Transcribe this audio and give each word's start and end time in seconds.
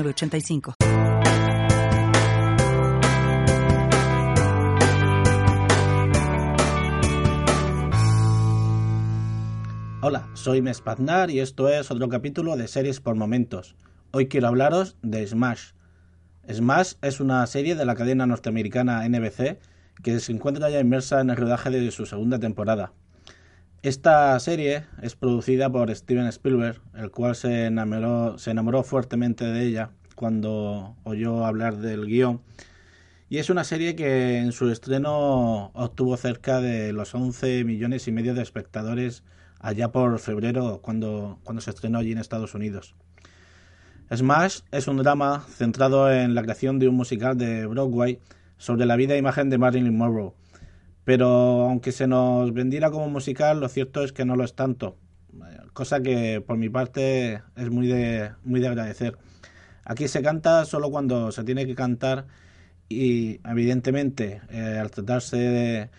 85 0.00 0.74
Hola, 10.00 10.28
soy 10.32 10.62
Mespaznar 10.62 11.30
y 11.30 11.40
esto 11.40 11.68
es 11.68 11.90
otro 11.90 12.08
capítulo 12.08 12.56
de 12.56 12.66
Series 12.68 13.00
por 13.00 13.14
Momentos. 13.16 13.76
Hoy 14.12 14.28
quiero 14.28 14.48
hablaros 14.48 14.96
de 15.02 15.26
Smash. 15.26 15.72
Smash 16.50 16.94
es 17.02 17.20
una 17.20 17.46
serie 17.46 17.74
de 17.76 17.84
la 17.84 17.94
cadena 17.94 18.26
norteamericana 18.26 19.06
NBC 19.06 19.58
que 20.02 20.18
se 20.20 20.32
encuentra 20.32 20.70
ya 20.70 20.80
inmersa 20.80 21.20
en 21.20 21.30
el 21.30 21.36
rodaje 21.36 21.70
de 21.70 21.90
su 21.90 22.06
segunda 22.06 22.38
temporada. 22.38 22.92
Esta 23.82 24.38
serie 24.38 24.84
es 25.02 25.16
producida 25.16 25.68
por 25.68 25.92
Steven 25.92 26.28
Spielberg, 26.28 26.80
el 26.94 27.10
cual 27.10 27.34
se 27.34 27.66
enamoró, 27.66 28.82
fuertemente 28.84 29.44
de 29.44 29.64
ella 29.64 29.90
cuando 30.14 30.94
oyó 31.02 31.44
hablar 31.44 31.78
del 31.78 32.06
guion. 32.06 32.42
Y 33.28 33.38
es 33.38 33.50
una 33.50 33.64
serie 33.64 33.96
que 33.96 34.38
en 34.38 34.52
su 34.52 34.70
estreno 34.70 35.72
obtuvo 35.74 36.16
cerca 36.16 36.60
de 36.60 36.92
los 36.92 37.12
11 37.12 37.64
millones 37.64 38.06
y 38.06 38.12
medio 38.12 38.34
de 38.34 38.42
espectadores 38.42 39.24
allá 39.58 39.90
por 39.90 40.16
febrero 40.20 40.78
cuando, 40.80 41.40
cuando 41.42 41.60
se 41.60 41.70
estrenó 41.70 41.98
allí 41.98 42.12
en 42.12 42.18
Estados 42.18 42.54
Unidos. 42.54 42.94
Smash 44.14 44.60
es 44.70 44.86
un 44.86 44.98
drama 44.98 45.44
centrado 45.48 46.08
en 46.12 46.36
la 46.36 46.42
creación 46.42 46.78
de 46.78 46.86
un 46.86 46.94
musical 46.94 47.36
de 47.36 47.66
Broadway 47.66 48.20
sobre 48.58 48.86
la 48.86 48.94
vida 48.94 49.14
e 49.14 49.18
imagen 49.18 49.50
de 49.50 49.58
Marilyn 49.58 49.96
Monroe 49.96 50.34
pero 51.04 51.62
aunque 51.68 51.92
se 51.92 52.06
nos 52.06 52.52
vendiera 52.52 52.90
como 52.90 53.08
musical, 53.08 53.60
lo 53.60 53.68
cierto 53.68 54.04
es 54.04 54.12
que 54.12 54.24
no 54.24 54.36
lo 54.36 54.44
es 54.44 54.54
tanto, 54.54 54.96
cosa 55.72 56.00
que 56.00 56.42
por 56.46 56.56
mi 56.56 56.68
parte 56.68 57.42
es 57.56 57.70
muy 57.70 57.86
de, 57.86 58.32
muy 58.44 58.60
de 58.60 58.68
agradecer. 58.68 59.16
Aquí 59.84 60.06
se 60.08 60.22
canta 60.22 60.64
solo 60.64 60.90
cuando 60.90 61.32
se 61.32 61.44
tiene 61.44 61.66
que 61.66 61.74
cantar 61.74 62.26
y 62.88 63.40
evidentemente 63.48 64.42
eh, 64.50 64.78
al 64.80 64.90
tratarse 64.90 65.90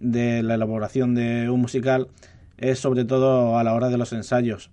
de, 0.00 0.42
la 0.42 0.54
elaboración 0.54 1.14
de 1.14 1.50
un 1.50 1.60
musical 1.60 2.08
es 2.56 2.78
sobre 2.78 3.04
todo 3.04 3.58
a 3.58 3.64
la 3.64 3.74
hora 3.74 3.90
de 3.90 3.98
los 3.98 4.12
ensayos. 4.12 4.70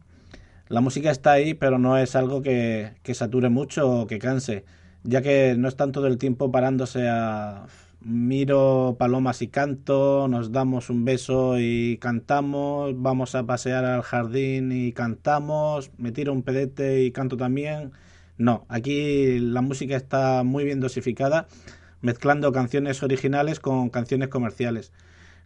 La 0.67 0.81
música 0.81 1.11
está 1.11 1.31
ahí, 1.33 1.53
pero 1.53 1.79
no 1.79 1.97
es 1.97 2.15
algo 2.15 2.41
que, 2.41 2.93
que 3.03 3.13
sature 3.13 3.49
mucho 3.49 4.01
o 4.01 4.07
que 4.07 4.19
canse, 4.19 4.65
ya 5.03 5.21
que 5.21 5.55
no 5.57 5.67
están 5.67 5.91
todo 5.91 6.07
el 6.07 6.17
tiempo 6.17 6.51
parándose 6.51 7.07
a 7.07 7.65
miro 8.01 8.95
palomas 8.97 9.41
y 9.41 9.47
canto, 9.47 10.27
nos 10.27 10.51
damos 10.51 10.89
un 10.89 11.05
beso 11.05 11.59
y 11.59 11.97
cantamos, 11.97 12.93
vamos 13.01 13.35
a 13.35 13.45
pasear 13.45 13.85
al 13.85 14.01
jardín 14.01 14.71
y 14.71 14.93
cantamos, 14.93 15.91
me 15.97 16.11
tiro 16.11 16.33
un 16.33 16.43
pedete 16.43 17.03
y 17.03 17.11
canto 17.11 17.37
también. 17.37 17.91
No, 18.37 18.65
aquí 18.69 19.39
la 19.39 19.61
música 19.61 19.97
está 19.97 20.43
muy 20.43 20.63
bien 20.63 20.79
dosificada, 20.79 21.47
mezclando 22.01 22.51
canciones 22.53 23.03
originales 23.03 23.59
con 23.59 23.89
canciones 23.89 24.29
comerciales, 24.29 24.93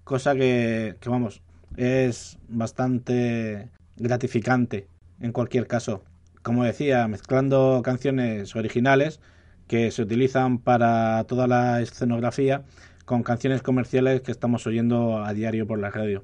cosa 0.03 0.35
que, 0.35 0.95
que 0.99 1.09
vamos, 1.09 1.41
es 1.75 2.37
bastante 2.47 3.69
gratificante 3.97 4.87
en 5.19 5.31
cualquier 5.31 5.67
caso. 5.67 6.03
Como 6.43 6.65
decía, 6.65 7.07
mezclando 7.07 7.81
canciones 7.83 8.55
originales, 8.55 9.21
que 9.67 9.91
se 9.91 10.01
utilizan 10.01 10.57
para 10.57 11.23
toda 11.25 11.47
la 11.47 11.81
escenografía 11.81 12.63
con 13.05 13.23
canciones 13.23 13.61
comerciales 13.61 14.21
que 14.21 14.31
estamos 14.31 14.65
oyendo 14.67 15.23
a 15.23 15.33
diario 15.33 15.67
por 15.67 15.79
la 15.79 15.89
radio. 15.89 16.23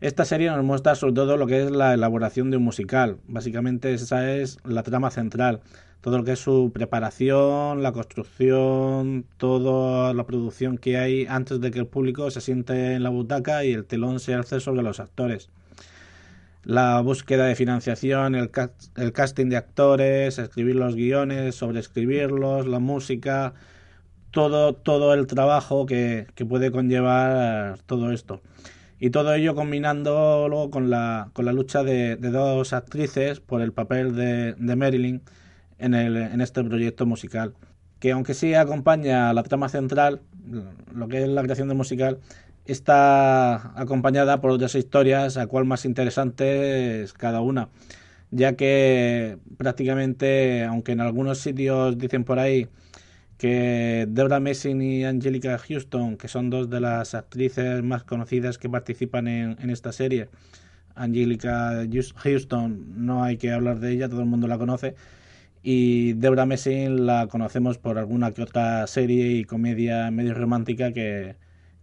Esta 0.00 0.24
serie 0.24 0.50
nos 0.50 0.64
muestra 0.64 0.94
sobre 0.94 1.14
todo 1.14 1.36
lo 1.36 1.46
que 1.46 1.62
es 1.62 1.70
la 1.70 1.92
elaboración 1.92 2.50
de 2.50 2.56
un 2.56 2.64
musical. 2.64 3.18
Básicamente 3.28 3.92
esa 3.92 4.34
es 4.34 4.58
la 4.64 4.82
trama 4.82 5.10
central. 5.10 5.60
Todo 6.00 6.16
lo 6.16 6.24
que 6.24 6.32
es 6.32 6.38
su 6.38 6.70
preparación, 6.72 7.82
la 7.82 7.92
construcción, 7.92 9.26
toda 9.36 10.14
la 10.14 10.24
producción 10.24 10.78
que 10.78 10.96
hay 10.96 11.26
antes 11.26 11.60
de 11.60 11.70
que 11.70 11.80
el 11.80 11.86
público 11.86 12.30
se 12.30 12.40
siente 12.40 12.94
en 12.94 13.02
la 13.02 13.10
butaca 13.10 13.64
y 13.64 13.72
el 13.72 13.84
telón 13.84 14.20
se 14.20 14.32
alce 14.32 14.60
sobre 14.60 14.82
los 14.82 15.00
actores 15.00 15.50
la 16.64 17.00
búsqueda 17.00 17.46
de 17.46 17.54
financiación, 17.54 18.34
el, 18.34 18.50
el, 18.96 19.12
casting 19.12 19.48
de 19.48 19.56
actores, 19.56 20.38
escribir 20.38 20.76
los 20.76 20.94
guiones, 20.94 21.54
sobreescribirlos, 21.54 22.66
la 22.66 22.78
música, 22.78 23.54
todo, 24.30 24.74
todo 24.74 25.14
el 25.14 25.26
trabajo 25.26 25.86
que, 25.86 26.26
que, 26.34 26.44
puede 26.44 26.70
conllevar 26.70 27.78
todo 27.86 28.12
esto. 28.12 28.40
Y 28.98 29.10
todo 29.10 29.32
ello 29.34 29.54
combinándolo 29.54 30.70
con 30.70 30.90
la, 30.90 31.30
con 31.32 31.46
la 31.46 31.52
lucha 31.52 31.82
de, 31.82 32.16
de 32.16 32.30
dos 32.30 32.72
actrices 32.74 33.40
por 33.40 33.62
el 33.62 33.72
papel 33.72 34.14
de, 34.14 34.54
de 34.54 34.76
Marilyn 34.76 35.22
en, 35.78 35.94
el, 35.94 36.16
en 36.16 36.40
este 36.40 36.62
proyecto 36.62 37.06
musical. 37.06 37.54
Que 37.98 38.12
aunque 38.12 38.34
sí 38.34 38.54
acompaña 38.54 39.32
la 39.32 39.42
trama 39.42 39.68
central, 39.68 40.20
lo 40.94 41.08
que 41.08 41.22
es 41.22 41.28
la 41.28 41.42
creación 41.42 41.68
del 41.68 41.76
musical, 41.76 42.18
está 42.70 43.78
acompañada 43.80 44.40
por 44.40 44.50
otras 44.52 44.74
historias, 44.74 45.36
a 45.36 45.46
cual 45.46 45.64
más 45.64 45.84
interesante 45.84 47.02
es 47.02 47.12
cada 47.12 47.40
una, 47.40 47.68
ya 48.30 48.56
que 48.56 49.38
prácticamente, 49.56 50.64
aunque 50.64 50.92
en 50.92 51.00
algunos 51.00 51.38
sitios 51.38 51.98
dicen 51.98 52.24
por 52.24 52.38
ahí 52.38 52.68
que 53.38 54.06
Deborah 54.10 54.40
Messing 54.40 54.82
y 54.82 55.04
Angelica 55.04 55.58
Houston, 55.58 56.16
que 56.16 56.28
son 56.28 56.50
dos 56.50 56.70
de 56.70 56.80
las 56.80 57.14
actrices 57.14 57.82
más 57.82 58.04
conocidas 58.04 58.58
que 58.58 58.68
participan 58.68 59.28
en, 59.28 59.56
en 59.60 59.70
esta 59.70 59.92
serie, 59.92 60.28
Angelica 60.94 61.86
Houston 62.16 63.06
no 63.06 63.24
hay 63.24 63.36
que 63.38 63.52
hablar 63.52 63.80
de 63.80 63.92
ella, 63.92 64.08
todo 64.08 64.20
el 64.20 64.26
mundo 64.26 64.46
la 64.48 64.58
conoce, 64.58 64.94
y 65.62 66.14
Deborah 66.14 66.46
Messing 66.46 67.06
la 67.06 67.26
conocemos 67.28 67.78
por 67.78 67.98
alguna 67.98 68.32
que 68.32 68.42
otra 68.42 68.86
serie 68.86 69.32
y 69.32 69.44
comedia 69.44 70.10
medio 70.10 70.34
romántica 70.34 70.92
que, 70.92 71.36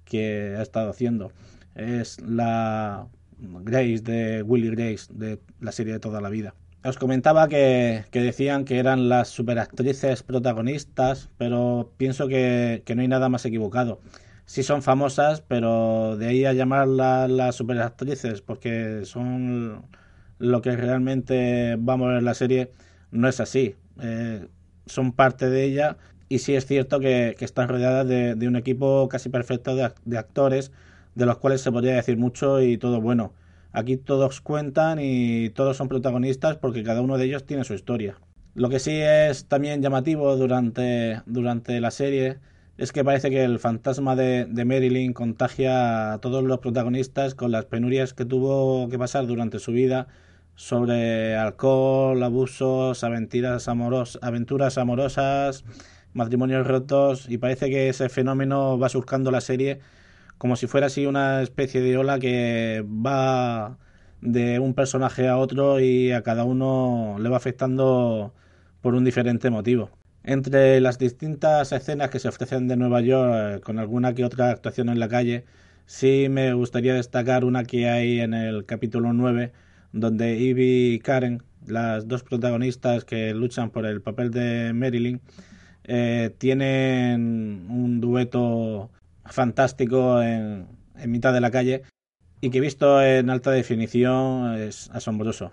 que 0.10 0.56
ha 0.58 0.62
estado 0.62 0.90
haciendo. 0.90 1.32
Es 1.76 2.20
la 2.22 3.08
Grace 3.40 4.02
de 4.02 4.42
Willy 4.42 4.70
Grace 4.72 5.14
de 5.14 5.40
la 5.60 5.72
serie 5.72 5.94
de 5.94 6.00
toda 6.00 6.22
la 6.22 6.30
vida. 6.30 6.56
Os 6.84 6.98
comentaba 6.98 7.48
que, 7.50 8.06
decían 8.12 8.64
que 8.64 8.80
eran 8.80 9.10
las 9.10 9.28
superactrices 9.30 10.24
protagonistas, 10.24 11.30
pero 11.38 11.92
pienso 11.98 12.28
que, 12.28 12.84
no 12.96 13.02
hay 13.02 13.08
nada 13.08 13.30
más 13.30 13.46
equivocado. 13.46 14.00
Sí 14.46 14.64
son 14.64 14.82
famosas, 14.82 15.42
pero 15.42 16.16
de 16.18 16.28
ahí 16.28 16.46
a 16.46 16.54
llamarlas 16.54 17.30
las 17.30 17.56
superactrices, 17.56 18.42
porque 18.42 19.02
son 19.04 19.86
lo 20.40 20.62
que 20.62 20.78
realmente 20.78 21.76
vamos 21.78 22.06
a 22.06 22.10
ver 22.10 22.20
en 22.20 22.26
la 22.26 22.34
serie, 22.34 22.72
no 23.12 23.28
es 23.28 23.42
así. 23.42 23.76
Eh, 24.02 24.48
son 24.86 25.12
parte 25.12 25.50
de 25.50 25.66
ella 25.66 25.98
y 26.30 26.40
sí 26.40 26.56
es 26.56 26.66
cierto 26.66 27.00
que, 27.00 27.36
que 27.38 27.46
están 27.46 27.70
rodeadas 27.70 28.08
de, 28.08 28.48
un 28.48 28.56
equipo 28.56 29.08
casi 29.10 29.30
perfecto 29.30 29.76
de, 29.76 30.18
actores, 30.18 30.72
de 31.16 31.26
los 31.26 31.38
cuales 31.38 31.62
se 31.62 31.72
podría 31.72 31.96
decir 31.96 32.18
mucho 32.18 32.62
y 32.62 32.78
todo 32.78 33.02
bueno. 33.02 33.34
Aquí 33.72 33.98
todos 33.98 34.42
cuentan 34.42 35.00
y 35.02 35.50
todos 35.52 35.78
son 35.78 35.88
protagonistas 35.88 36.58
porque 36.58 36.84
cada 36.84 37.02
uno 37.02 37.18
de 37.18 37.26
ellos 37.26 37.46
tiene 37.46 37.64
su 37.64 37.74
historia. 37.74 38.18
Lo 38.56 38.70
que 38.70 38.80
sí 38.80 38.92
es 38.94 39.46
también 39.46 39.82
llamativo 39.82 40.36
durante, 40.36 41.22
durante 41.26 41.80
la 41.80 41.92
serie 41.92 42.40
es 42.78 42.92
que 42.92 43.04
parece 43.04 43.30
que 43.30 43.44
el 43.44 43.60
fantasma 43.60 44.16
de, 44.16 44.46
de, 44.46 44.66
Marilyn 44.66 45.14
contagia 45.14 46.14
a 46.14 46.20
todos 46.20 46.44
los 46.44 46.60
protagonistas 46.60 47.36
con 47.36 47.52
las 47.52 47.66
penurias 47.66 48.14
que 48.14 48.26
tuvo 48.26 48.90
que 48.90 49.00
pasar 49.00 49.28
durante 49.28 49.60
su 49.60 49.72
vida 49.72 50.08
sobre 50.56 51.36
alcohol, 51.36 52.22
abusos, 52.22 53.04
aventuras, 53.04 53.68
amoros, 53.68 54.18
aventuras 54.22 54.78
amorosas 54.78 55.64
matrimonios 56.18 56.68
rotos 56.68 57.28
y 57.30 57.38
parece 57.38 57.70
que 57.70 57.90
ese 57.90 58.10
fenómeno 58.10 58.78
va 58.78 58.90
surcando 58.90 59.32
la 59.32 59.42
serie 59.42 59.80
como 60.38 60.56
si 60.56 60.68
fuera 60.68 60.88
así 60.88 61.06
una 61.06 61.42
especie 61.42 61.82
de 61.82 61.98
ola 61.98 62.20
que 62.20 62.86
va 62.88 63.78
de 64.22 64.60
un 64.60 64.74
personaje 64.74 65.28
a 65.28 65.38
otro 65.38 65.80
y 65.80 66.12
a 66.12 66.24
cada 66.24 66.44
uno 66.44 67.18
le 67.20 67.30
va 67.30 67.38
afectando 67.38 68.34
por 68.82 68.96
un 68.96 69.04
diferente 69.04 69.50
motivo. 69.50 69.92
Entre 70.24 70.82
las 70.82 71.00
distintas 71.00 71.72
escenas 71.72 72.10
que 72.10 72.20
se 72.20 72.28
ofrecen 72.28 72.68
de 72.68 72.78
Nueva 72.78 73.02
York, 73.02 73.58
eh, 73.58 73.62
con 73.62 73.80
alguna 73.80 74.14
que 74.14 74.26
otra 74.26 74.52
actuación 74.52 74.90
en 74.90 75.00
la 75.00 75.08
calle, 75.08 75.46
sí 75.86 76.28
me 76.30 76.54
gustaría 76.54 76.94
destacar 76.94 77.46
una 77.46 77.64
que 77.64 77.90
hay 77.90 78.20
en 78.20 78.34
el 78.34 78.66
capítulo 78.66 79.14
9, 79.14 79.54
donde 79.94 80.36
Ivy 80.38 80.96
y 80.96 81.00
Karen, 81.00 81.44
las 81.66 82.08
dos 82.08 82.24
protagonistas 82.24 83.06
que 83.06 83.34
luchan 83.34 83.72
por 83.72 83.86
el 83.86 84.02
papel 84.02 84.32
de 84.32 84.74
Marilyn, 84.74 85.22
eh, 85.88 86.36
tienen 86.38 87.66
un 87.70 88.02
dueto 88.02 88.92
fantástico 89.26 90.22
en, 90.22 90.68
mitad 91.06 91.34
de 91.34 91.42
la 91.42 91.52
calle 91.52 91.84
y 92.42 92.50
que 92.50 92.60
visto 92.60 93.02
en 93.02 93.30
alta 93.30 93.52
definición 93.52 94.56
es 94.56 94.90
asombroso. 94.92 95.52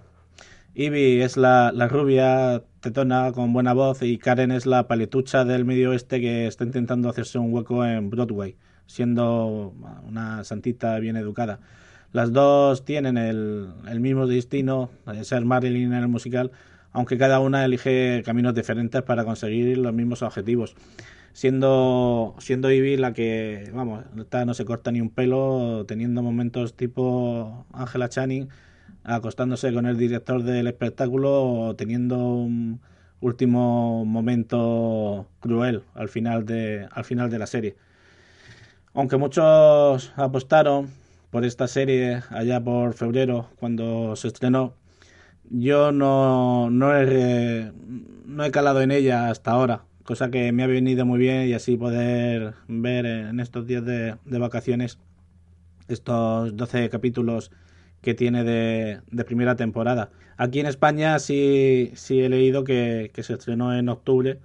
Ivy 0.74 1.22
es 1.22 1.36
la, 1.36 1.70
la, 1.72 1.86
rubia 1.86 2.64
tetona 2.80 3.30
con 3.32 3.52
buena 3.52 3.74
voz 3.74 4.02
y 4.02 4.18
Karen 4.18 4.50
es 4.50 4.66
la 4.66 4.88
paletucha 4.88 5.44
del 5.44 5.64
medio 5.64 5.90
oeste 5.90 6.20
que 6.20 6.46
está 6.48 6.64
intentando 6.64 7.08
hacerse 7.08 7.38
un 7.38 7.54
hueco 7.54 7.84
en 7.84 8.10
Broadway, 8.10 8.56
siendo 8.86 9.72
una 10.08 10.42
santita 10.42 10.98
bien 10.98 11.16
educada. 11.16 11.60
Las 12.10 12.32
dos 12.32 12.84
tienen 12.84 13.18
el, 13.18 13.68
el 13.88 14.00
mismo 14.00 14.26
destino, 14.26 14.90
de 15.06 15.24
ser 15.24 15.44
Marilyn 15.44 15.92
en 15.92 16.02
el 16.02 16.08
musical, 16.08 16.50
aunque 16.94 17.18
cada 17.18 17.40
una 17.40 17.64
elige 17.64 18.22
caminos 18.24 18.54
diferentes 18.54 19.02
para 19.02 19.24
conseguir 19.24 19.76
los 19.76 19.92
mismos 19.92 20.22
objetivos. 20.22 20.76
Siendo, 21.32 22.36
siendo 22.38 22.70
Ivy 22.70 22.96
la 22.96 23.12
que, 23.12 23.68
vamos, 23.74 24.04
no 24.14 24.54
se 24.54 24.64
corta 24.64 24.92
ni 24.92 25.00
un 25.00 25.10
pelo, 25.10 25.84
teniendo 25.86 26.22
momentos 26.22 26.76
tipo 26.76 27.66
Angela 27.72 28.08
Channing, 28.08 28.48
acostándose 29.02 29.72
con 29.74 29.86
el 29.86 29.98
director 29.98 30.44
del 30.44 30.68
espectáculo, 30.68 31.74
teniendo 31.76 32.16
un 32.16 32.80
último 33.20 34.04
momento 34.04 35.26
cruel 35.40 35.82
al 35.94 36.08
final 36.08 36.46
de, 36.46 36.86
al 36.92 37.04
final 37.04 37.28
de 37.28 37.38
la 37.40 37.48
serie. 37.48 37.76
Aunque 38.92 39.16
muchos 39.16 40.12
apostaron 40.14 40.90
por 41.30 41.44
esta 41.44 41.66
serie 41.66 42.22
allá 42.30 42.62
por 42.62 42.94
febrero, 42.94 43.48
cuando 43.58 44.14
se 44.14 44.28
estrenó, 44.28 44.74
yo 45.50 45.92
no, 45.92 46.70
no, 46.70 46.96
he, 46.96 47.72
no 48.26 48.44
he 48.44 48.50
calado 48.50 48.80
en 48.82 48.90
ella 48.90 49.30
hasta 49.30 49.52
ahora, 49.52 49.84
cosa 50.02 50.30
que 50.30 50.52
me 50.52 50.62
ha 50.62 50.66
venido 50.66 51.06
muy 51.06 51.18
bien 51.18 51.48
y 51.48 51.54
así 51.54 51.76
poder 51.76 52.54
ver 52.68 53.06
en 53.06 53.40
estos 53.40 53.66
días 53.66 53.84
de, 53.84 54.16
de 54.24 54.38
vacaciones 54.38 54.98
estos 55.88 56.56
12 56.56 56.88
capítulos 56.88 57.50
que 58.00 58.14
tiene 58.14 58.44
de, 58.44 59.00
de, 59.10 59.24
primera 59.24 59.56
temporada. 59.56 60.10
Aquí 60.36 60.60
en 60.60 60.66
España 60.66 61.18
sí, 61.18 61.92
sí 61.94 62.20
he 62.20 62.28
leído 62.28 62.64
que, 62.64 63.10
que, 63.14 63.22
se 63.22 63.34
estrenó 63.34 63.74
en 63.74 63.88
octubre 63.88 64.40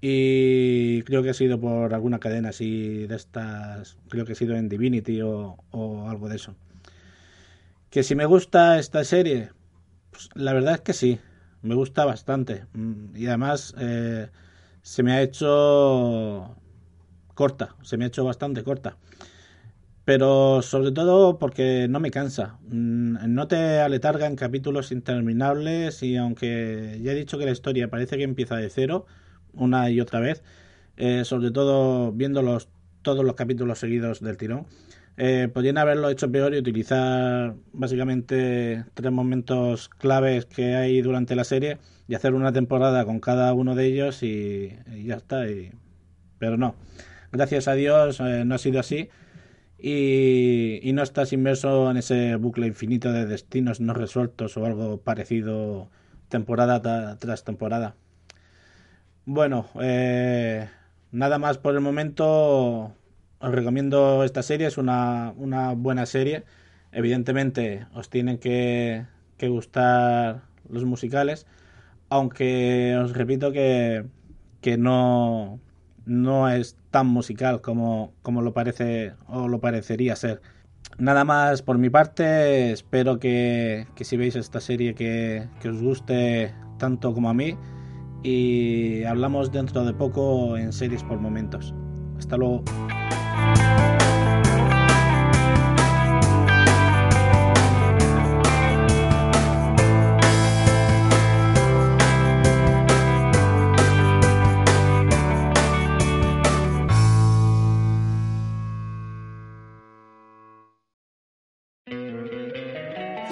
y 0.00 1.02
creo 1.02 1.22
que 1.22 1.30
ha 1.30 1.34
sido 1.34 1.60
por 1.60 1.94
alguna 1.94 2.18
cadena 2.20 2.50
así 2.50 3.06
de 3.06 3.16
estas, 3.16 3.96
creo 4.08 4.24
que 4.24 4.32
ha 4.32 4.36
sido 4.36 4.56
en 4.56 4.68
Divinity 4.68 5.22
o, 5.22 5.56
o 5.70 6.08
algo 6.08 6.28
de 6.28 6.36
eso. 6.36 6.54
Que 7.90 8.02
si 8.02 8.14
me 8.14 8.26
gusta 8.26 8.78
esta 8.78 9.04
serie, 9.04 9.50
pues 10.14 10.30
la 10.34 10.52
verdad 10.52 10.74
es 10.74 10.80
que 10.80 10.92
sí, 10.92 11.18
me 11.62 11.74
gusta 11.74 12.04
bastante. 12.04 12.66
Mm, 12.72 13.16
y 13.16 13.26
además 13.26 13.74
eh, 13.78 14.28
se 14.82 15.02
me 15.02 15.12
ha 15.12 15.22
hecho 15.22 16.56
corta, 17.34 17.74
se 17.82 17.96
me 17.96 18.04
ha 18.04 18.08
hecho 18.08 18.24
bastante 18.24 18.62
corta. 18.62 18.96
Pero 20.04 20.60
sobre 20.62 20.92
todo 20.92 21.38
porque 21.38 21.88
no 21.88 21.98
me 21.98 22.10
cansa. 22.10 22.58
Mm, 22.68 23.34
no 23.34 23.48
te 23.48 23.80
aletarga 23.80 24.26
en 24.26 24.36
capítulos 24.36 24.92
interminables 24.92 26.02
y 26.02 26.16
aunque 26.16 27.00
ya 27.02 27.12
he 27.12 27.14
dicho 27.14 27.38
que 27.38 27.46
la 27.46 27.50
historia 27.52 27.88
parece 27.90 28.16
que 28.16 28.22
empieza 28.24 28.56
de 28.56 28.70
cero 28.70 29.06
una 29.54 29.90
y 29.90 30.00
otra 30.00 30.20
vez, 30.20 30.42
eh, 30.96 31.24
sobre 31.24 31.50
todo 31.50 32.12
viendo 32.12 32.42
todos 33.02 33.24
los 33.24 33.34
capítulos 33.34 33.78
seguidos 33.78 34.20
del 34.20 34.36
tirón, 34.36 34.66
eh, 35.16 35.48
podrían 35.52 35.78
haberlo 35.78 36.10
hecho 36.10 36.30
peor 36.30 36.54
y 36.54 36.58
utilizar 36.58 37.54
básicamente 37.72 38.84
tres 38.94 39.12
momentos 39.12 39.88
claves 39.88 40.46
que 40.46 40.74
hay 40.74 41.02
durante 41.02 41.36
la 41.36 41.44
serie 41.44 41.78
y 42.08 42.14
hacer 42.14 42.34
una 42.34 42.52
temporada 42.52 43.04
con 43.04 43.20
cada 43.20 43.52
uno 43.52 43.74
de 43.74 43.86
ellos 43.86 44.22
y, 44.22 44.76
y 44.92 45.04
ya 45.04 45.16
está. 45.16 45.44
Pero 46.38 46.56
no, 46.56 46.74
gracias 47.32 47.68
a 47.68 47.74
Dios 47.74 48.20
eh, 48.20 48.44
no 48.44 48.56
ha 48.56 48.58
sido 48.58 48.80
así 48.80 49.08
y, 49.78 50.80
y, 50.82 50.92
no 50.92 51.02
estás 51.02 51.32
inmerso 51.32 51.90
en 51.90 51.98
ese 51.98 52.36
bucle 52.36 52.66
infinito 52.66 53.12
de 53.12 53.26
destinos 53.26 53.80
no 53.80 53.92
resueltos 53.92 54.56
o 54.56 54.64
algo 54.64 55.00
parecido 55.02 55.90
temporada 56.28 57.18
tras 57.18 57.44
temporada. 57.44 57.94
Bueno, 59.26 59.66
eh, 59.80 60.68
nada 61.12 61.38
más 61.38 61.58
por 61.58 61.74
el 61.74 61.80
momento 61.80 62.92
os 63.44 63.52
recomiendo 63.52 64.24
esta 64.24 64.42
serie, 64.42 64.66
es 64.66 64.78
una, 64.78 65.34
una 65.36 65.74
buena 65.74 66.06
serie. 66.06 66.44
Evidentemente 66.92 67.86
os 67.92 68.08
tienen 68.08 68.38
que, 68.38 69.04
que, 69.36 69.48
gustar 69.48 70.42
los 70.68 70.84
musicales, 70.84 71.46
aunque 72.08 72.96
os 72.96 73.12
repito 73.12 73.52
que, 73.52 74.06
que 74.62 74.78
no, 74.78 75.60
no 76.06 76.48
es 76.48 76.76
tan 76.90 77.06
musical 77.06 77.60
como, 77.60 78.14
como 78.22 78.40
lo 78.40 78.54
parece 78.54 79.12
o 79.26 79.48
lo 79.48 79.60
parecería 79.60 80.16
ser. 80.16 80.40
Nada 80.98 81.24
más 81.24 81.60
por 81.60 81.76
mi 81.76 81.90
parte, 81.90 82.72
espero 82.72 83.18
que, 83.18 83.86
que 83.94 84.04
si 84.04 84.16
veis 84.16 84.36
esta 84.36 84.60
serie 84.60 84.94
que, 84.94 85.48
que 85.60 85.68
os 85.68 85.82
guste 85.82 86.54
tanto 86.78 87.12
como 87.12 87.28
a 87.28 87.34
mí 87.34 87.56
y 88.22 89.04
hablamos 89.04 89.52
dentro 89.52 89.84
de 89.84 89.92
poco 89.92 90.56
en 90.56 90.72
series 90.72 91.02
por 91.02 91.18
momentos. 91.18 91.74
Hasta 92.16 92.36
luego. 92.36 92.62